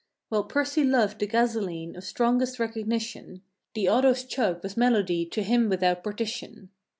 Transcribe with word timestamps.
Well 0.31 0.45
Percy 0.45 0.83
loved 0.83 1.19
the 1.19 1.27
gasoline 1.27 1.95
of 1.95 2.03
strongest 2.03 2.57
recogni¬ 2.57 2.99
tion. 3.01 3.43
The 3.75 3.87
auto's 3.87 4.23
chug 4.23 4.63
was 4.63 4.75
melody 4.75 5.27
to 5.27 5.43
him 5.43 5.69
without 5.69 6.03
parti¬ 6.03 6.25
tion. 6.25 6.69